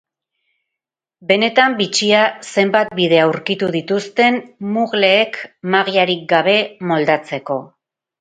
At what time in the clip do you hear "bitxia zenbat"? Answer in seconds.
1.81-2.89